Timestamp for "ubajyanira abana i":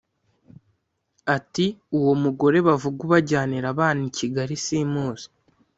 3.07-4.11